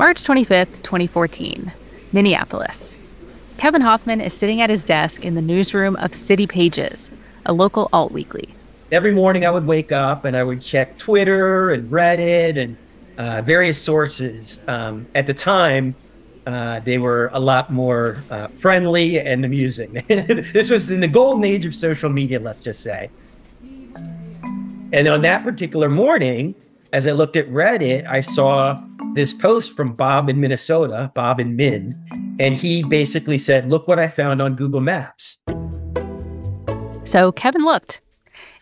[0.00, 1.72] March 25th, 2014,
[2.10, 2.96] Minneapolis.
[3.58, 7.10] Kevin Hoffman is sitting at his desk in the newsroom of City Pages,
[7.44, 8.48] a local alt weekly.
[8.90, 12.78] Every morning I would wake up and I would check Twitter and Reddit and
[13.18, 14.58] uh, various sources.
[14.66, 15.94] Um, at the time,
[16.46, 19.92] uh, they were a lot more uh, friendly and amusing.
[20.08, 23.10] this was in the golden age of social media, let's just say.
[24.94, 26.54] And on that particular morning,
[26.90, 28.82] as I looked at Reddit, I saw
[29.14, 31.98] this post from Bob in Minnesota, Bob in Min,
[32.38, 35.38] and he basically said, Look what I found on Google Maps.
[37.04, 38.00] So Kevin looked.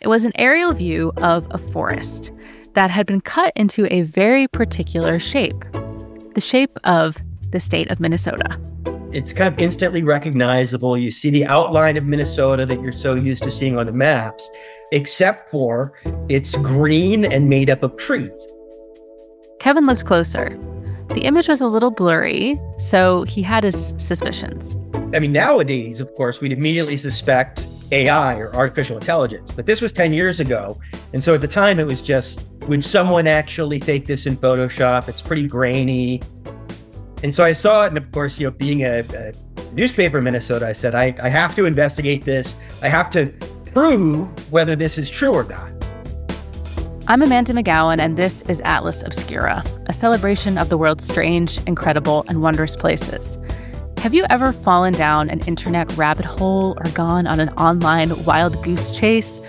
[0.00, 2.32] It was an aerial view of a forest
[2.74, 5.64] that had been cut into a very particular shape
[6.34, 7.16] the shape of
[7.50, 8.60] the state of Minnesota.
[9.10, 10.96] It's kind of instantly recognizable.
[10.96, 14.48] You see the outline of Minnesota that you're so used to seeing on the maps,
[14.92, 15.94] except for
[16.28, 18.46] it's green and made up of trees.
[19.58, 20.56] Kevin looked closer.
[21.08, 24.76] The image was a little blurry, so he had his suspicions.
[25.14, 29.90] I mean, nowadays, of course, we'd immediately suspect AI or artificial intelligence, but this was
[29.90, 30.78] 10 years ago.
[31.12, 35.08] And so at the time, it was just would someone actually take this in Photoshop?
[35.08, 36.22] It's pretty grainy.
[37.22, 37.88] And so I saw it.
[37.88, 39.32] And of course, you know, being a, a
[39.72, 42.54] newspaper in Minnesota, I said, I, I have to investigate this.
[42.82, 43.32] I have to
[43.72, 45.77] prove whether this is true or not.
[47.10, 52.22] I'm Amanda McGowan, and this is Atlas Obscura, a celebration of the world's strange, incredible,
[52.28, 53.38] and wondrous places.
[53.96, 58.62] Have you ever fallen down an internet rabbit hole or gone on an online wild
[58.62, 59.40] goose chase?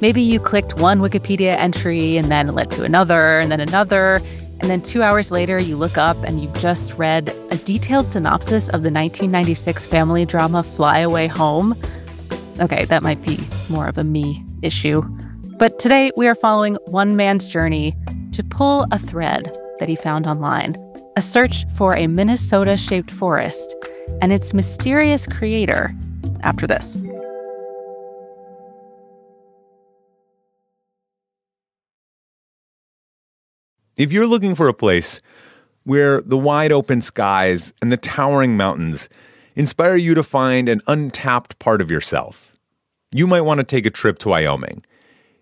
[0.00, 4.20] Maybe you clicked one Wikipedia entry and then led to another and then another.
[4.60, 8.68] And then two hours later, you look up and you've just read a detailed synopsis
[8.68, 11.76] of the 1996 family drama Fly Away Home.
[12.60, 15.02] Okay, that might be more of a me issue.
[15.58, 17.96] But today we are following one man's journey
[18.30, 20.76] to pull a thread that he found online
[21.16, 23.74] a search for a Minnesota shaped forest
[24.22, 25.92] and its mysterious creator
[26.42, 26.96] after this.
[33.96, 35.20] If you're looking for a place
[35.82, 39.08] where the wide open skies and the towering mountains
[39.56, 42.54] inspire you to find an untapped part of yourself,
[43.12, 44.84] you might want to take a trip to Wyoming.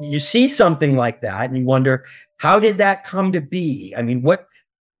[0.00, 2.04] you see something like that and you wonder
[2.38, 4.46] how did that come to be i mean what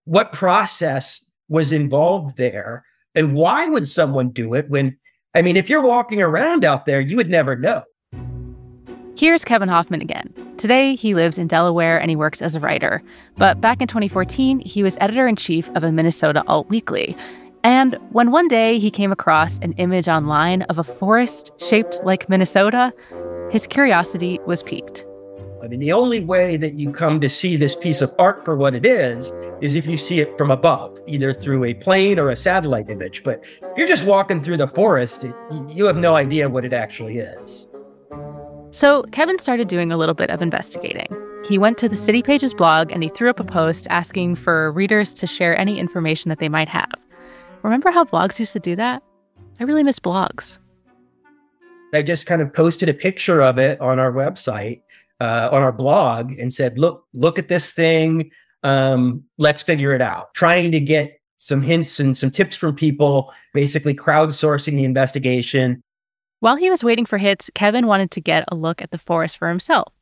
[0.04, 2.84] what process was involved there
[3.14, 4.96] and why would someone do it when
[5.34, 7.82] i mean if you're walking around out there you would never know
[9.16, 10.32] Here's Kevin Hoffman again.
[10.56, 13.02] Today, he lives in Delaware and he works as a writer.
[13.36, 17.14] But back in 2014, he was editor in chief of a Minnesota alt weekly.
[17.62, 22.30] And when one day he came across an image online of a forest shaped like
[22.30, 22.94] Minnesota,
[23.50, 25.04] his curiosity was piqued.
[25.62, 28.56] I mean, the only way that you come to see this piece of art for
[28.56, 29.30] what it is
[29.60, 33.22] is if you see it from above, either through a plane or a satellite image.
[33.22, 35.34] But if you're just walking through the forest, it,
[35.68, 37.66] you have no idea what it actually is.
[38.70, 41.08] So Kevin started doing a little bit of investigating.
[41.46, 44.72] He went to the City Pages blog and he threw up a post asking for
[44.72, 46.92] readers to share any information that they might have.
[47.62, 49.02] Remember how blogs used to do that?
[49.58, 50.58] I really miss blogs.
[51.92, 54.82] I just kind of posted a picture of it on our website,
[55.20, 58.30] uh, on our blog, and said, "Look, look at this thing.
[58.62, 63.32] Um, let's figure it out." Trying to get some hints and some tips from people,
[63.54, 65.82] basically crowdsourcing the investigation.
[66.40, 69.38] While he was waiting for hits, Kevin wanted to get a look at the forest
[69.38, 69.92] for himself.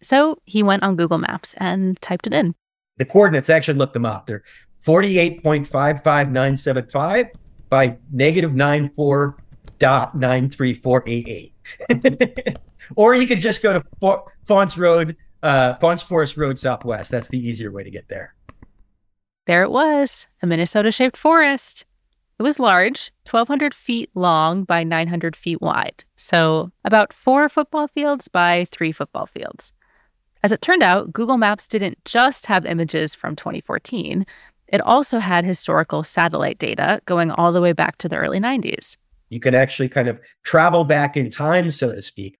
[0.00, 2.54] So he went on Google Maps and typed it in.
[2.98, 4.26] The coordinates actually looked them up.
[4.26, 4.42] They're
[4.84, 7.30] 48.55975
[7.68, 9.36] by negative 94
[9.78, 12.58] dot nine three four eight eight.
[12.96, 17.10] or you could just go to Faunce Road, uh, Faunce Forest Road Southwest.
[17.10, 18.34] That's the easier way to get there.
[19.46, 21.86] There it was, a Minnesota shaped forest.
[22.38, 26.04] It was large, 1,200 feet long by 900 feet wide.
[26.16, 29.72] So about four football fields by three football fields.
[30.44, 34.24] As it turned out, Google Maps didn't just have images from 2014,
[34.68, 38.96] it also had historical satellite data going all the way back to the early 90s.
[39.30, 42.38] You can actually kind of travel back in time, so to speak.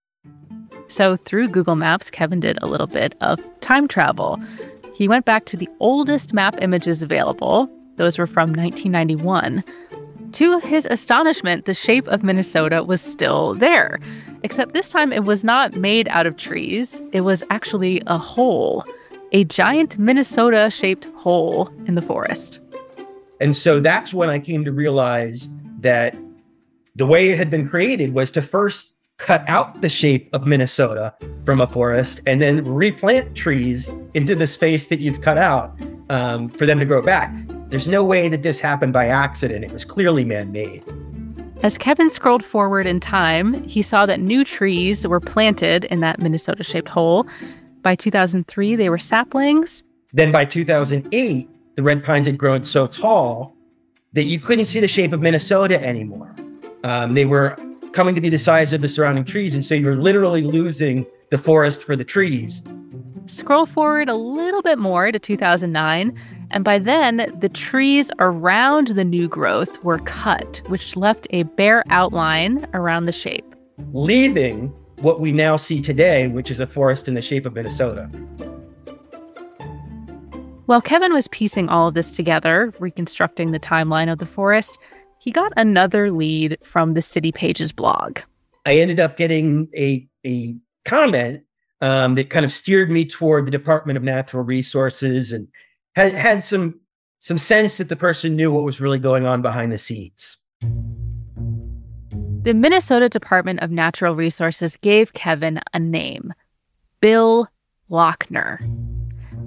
[0.88, 4.40] So, through Google Maps, Kevin did a little bit of time travel.
[4.94, 7.68] he went back to the oldest map images available.
[7.96, 9.62] Those were from 1991.
[10.32, 13.98] To his astonishment, the shape of Minnesota was still there,
[14.42, 17.00] except this time it was not made out of trees.
[17.12, 18.84] It was actually a hole,
[19.32, 22.60] a giant Minnesota shaped hole in the forest.
[23.40, 25.48] And so that's when I came to realize
[25.80, 26.18] that
[26.98, 31.14] the way it had been created was to first cut out the shape of Minnesota
[31.44, 35.78] from a forest and then replant trees into the space that you've cut out
[36.10, 37.32] um, for them to grow back.
[37.68, 39.64] There's no way that this happened by accident.
[39.64, 40.82] It was clearly man made.
[41.62, 46.20] As Kevin scrolled forward in time, he saw that new trees were planted in that
[46.20, 47.28] Minnesota shaped hole.
[47.82, 49.84] By 2003, they were saplings.
[50.12, 53.56] Then by 2008, the red pines had grown so tall
[54.14, 56.34] that you couldn't see the shape of Minnesota anymore.
[56.84, 57.56] Um, they were
[57.92, 59.54] coming to be the size of the surrounding trees.
[59.54, 62.62] And so you're literally losing the forest for the trees.
[63.26, 66.18] Scroll forward a little bit more to 2009,
[66.50, 71.84] and by then, the trees around the new growth were cut, which left a bare
[71.90, 73.44] outline around the shape.
[73.92, 74.68] Leaving
[75.00, 78.06] what we now see today, which is a forest in the shape of Minnesota.
[80.64, 84.78] While Kevin was piecing all of this together, reconstructing the timeline of the forest,
[85.18, 88.20] he got another lead from the City Pages blog.
[88.66, 91.42] I ended up getting a, a comment
[91.80, 95.48] um, that kind of steered me toward the Department of Natural Resources and
[95.94, 96.80] had, had some
[97.20, 100.38] some sense that the person knew what was really going on behind the scenes.
[100.60, 106.32] The Minnesota Department of Natural Resources gave Kevin a name
[107.00, 107.48] Bill
[107.90, 108.58] Lochner.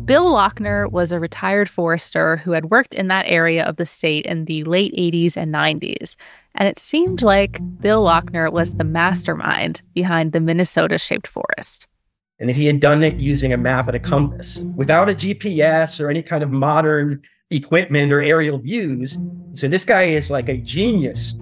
[0.06, 4.26] Bill Lochner was a retired forester who had worked in that area of the state
[4.26, 6.16] in the late 80s and 90s.
[6.56, 11.88] And it seemed like Bill Lochner was the mastermind behind the Minnesota shaped forest
[12.42, 16.04] and that he had done it using a map and a compass without a GPS
[16.04, 17.22] or any kind of modern
[17.52, 19.20] equipment or aerial views.
[19.54, 21.36] So this guy is like a genius.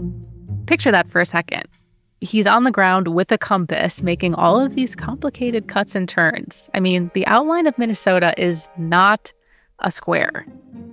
[0.65, 1.63] Picture that for a second.
[2.21, 6.69] He's on the ground with a compass, making all of these complicated cuts and turns.
[6.73, 9.31] I mean, the outline of Minnesota is not
[9.79, 10.45] a square.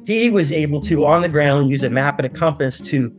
[0.06, 3.14] He was able to, on the ground, use a map and a compass to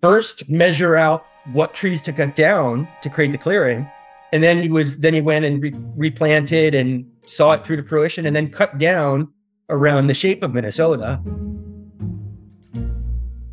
[0.00, 3.88] first measure out what trees to cut down to create the clearing,
[4.32, 7.82] and then he was then he went and re- replanted and saw it through to
[7.84, 9.32] fruition and then cut down
[9.68, 11.20] around the shape of Minnesota.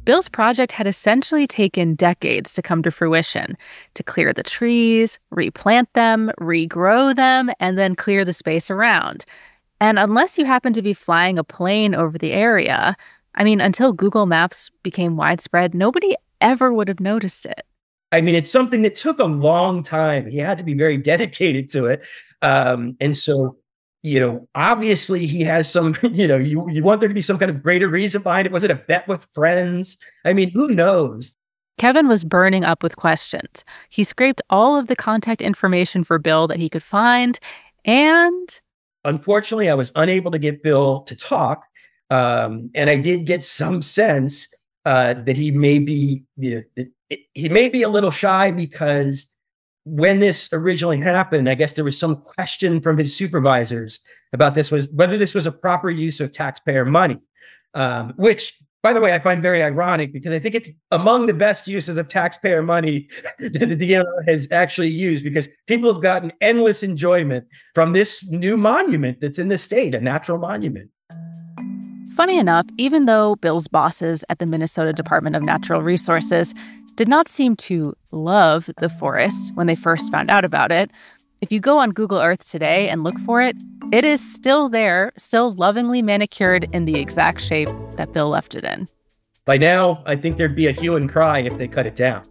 [0.03, 3.55] Bill's project had essentially taken decades to come to fruition
[3.93, 9.25] to clear the trees, replant them, regrow them, and then clear the space around.
[9.79, 12.95] And unless you happen to be flying a plane over the area,
[13.35, 17.61] I mean, until Google Maps became widespread, nobody ever would have noticed it.
[18.11, 20.29] I mean, it's something that took a long time.
[20.29, 22.03] He had to be very dedicated to it.
[22.41, 23.57] Um, and so,
[24.03, 27.37] you know, obviously he has some, you know, you, you want there to be some
[27.37, 28.51] kind of greater reason behind it.
[28.51, 29.97] Was it a bet with friends?
[30.25, 31.33] I mean, who knows?
[31.77, 33.65] Kevin was burning up with questions.
[33.89, 37.39] He scraped all of the contact information for Bill that he could find.
[37.85, 38.61] And
[39.03, 41.63] unfortunately, I was unable to get Bill to talk.
[42.09, 44.47] Um, and I did get some sense
[44.85, 46.85] uh, that he may be, you know,
[47.33, 49.30] he may be a little shy because
[49.83, 53.99] when this originally happened, I guess there was some question from his supervisors
[54.33, 57.17] about this was whether this was a proper use of taxpayer money,
[57.73, 58.53] um, which,
[58.83, 61.97] by the way, I find very ironic because I think it's among the best uses
[61.97, 67.47] of taxpayer money that the DNR has actually used because people have gotten endless enjoyment
[67.73, 70.91] from this new monument that's in the state, a natural monument.
[72.11, 76.53] Funny enough, even though Bill's bosses at the Minnesota Department of Natural Resources
[76.95, 80.91] did not seem to love the forest when they first found out about it.
[81.41, 83.55] If you go on Google Earth today and look for it,
[83.91, 88.63] it is still there, still lovingly manicured in the exact shape that Bill left it
[88.63, 88.87] in.
[89.45, 92.23] By now, I think there'd be a hue and cry if they cut it down.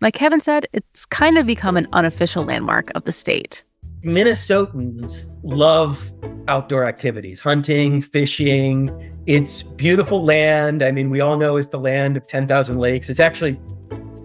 [0.00, 3.64] Like Kevin said, it's kind of become an unofficial landmark of the state.
[4.04, 6.12] Minnesotans love
[6.46, 8.90] outdoor activities, hunting, fishing.
[9.26, 10.82] It's beautiful land.
[10.82, 13.10] I mean, we all know it's the land of 10,000 lakes.
[13.10, 13.58] It's actually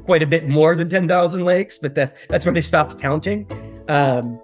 [0.06, 3.48] quite a bit more than 10,000 lakes, but that, that's where they stopped counting.
[3.88, 4.40] Um,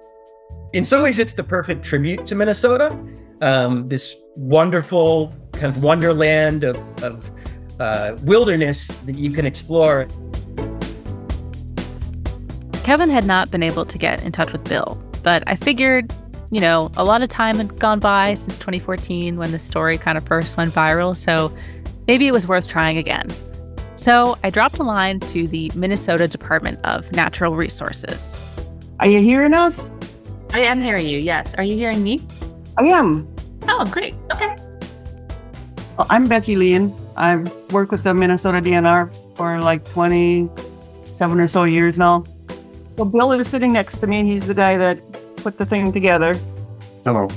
[0.74, 2.98] in some ways, it's the perfect tribute to Minnesota.
[3.42, 7.32] Um, this wonderful kind of wonderland of, of
[7.80, 10.08] uh, wilderness that you can explore.
[12.84, 16.14] Kevin had not been able to get in touch with Bill, but I figured,
[16.52, 20.18] you know, a lot of time had gone by since 2014 when the story kind
[20.18, 21.54] of first went viral, so
[22.08, 23.30] maybe it was worth trying again.
[24.08, 28.40] So I dropped a line to the Minnesota Department of Natural Resources.
[29.02, 29.92] Are you hearing us?
[30.54, 31.54] I am hearing you, yes.
[31.56, 32.26] Are you hearing me?
[32.78, 33.28] I am.
[33.68, 34.16] Oh, great.
[34.32, 34.56] Okay.
[35.98, 36.96] Well, I'm Becky Lean.
[37.18, 42.24] I've worked with the Minnesota DNR for like 27 or so years now.
[42.96, 44.24] So Bill is sitting next to me.
[44.24, 45.02] He's the guy that
[45.36, 46.40] put the thing together.
[47.04, 47.28] Hello.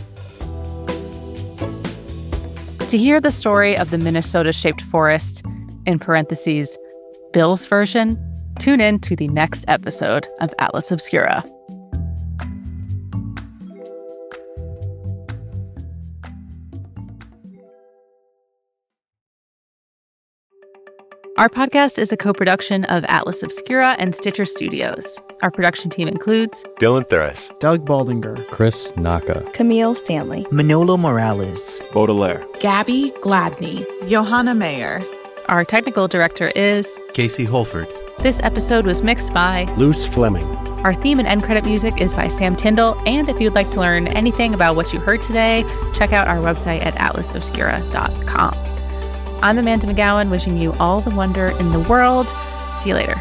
[2.87, 5.45] To hear the story of the Minnesota shaped forest,
[5.87, 6.77] in parentheses,
[7.33, 8.19] Bill's version,
[8.59, 11.45] tune in to the next episode of Atlas Obscura.
[21.41, 25.19] Our podcast is a co production of Atlas Obscura and Stitcher Studios.
[25.43, 32.45] Our production team includes Dylan Thuras, Doug Baldinger, Chris Naka, Camille Stanley, Manolo Morales, Baudelaire,
[32.61, 35.01] Gabby Gladney, Johanna Mayer.
[35.49, 37.88] Our technical director is Casey Holford.
[38.20, 40.44] This episode was mixed by Luce Fleming.
[40.85, 42.97] Our theme and end credit music is by Sam Tindall.
[43.06, 46.37] And if you'd like to learn anything about what you heard today, check out our
[46.38, 48.54] website at atlasobscura.com.
[49.42, 52.28] I'm Amanda McGowan, wishing you all the wonder in the world.
[52.78, 53.20] See you later.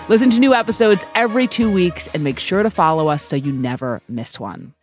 [0.11, 3.53] Listen to new episodes every two weeks and make sure to follow us so you
[3.53, 4.73] never miss one.